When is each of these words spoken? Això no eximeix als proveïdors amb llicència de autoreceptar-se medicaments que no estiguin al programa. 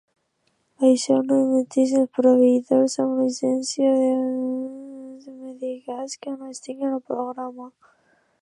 Això 0.87 1.17
no 1.31 1.35
eximeix 1.57 1.93
als 1.99 2.15
proveïdors 2.19 2.95
amb 3.05 3.13
llicència 3.21 3.93
de 3.99 4.09
autoreceptar-se 4.15 5.37
medicaments 5.43 6.21
que 6.25 6.37
no 6.41 6.53
estiguin 6.57 6.93
al 6.97 7.07
programa. 7.13 7.71